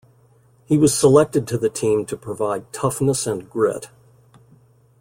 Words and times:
He 0.65 0.79
was 0.79 0.97
selected 0.97 1.47
to 1.47 1.59
the 1.59 1.69
team 1.69 2.07
to 2.07 2.17
provide 2.17 2.73
toughness 2.73 3.27
and 3.27 3.47
grit. 3.47 3.89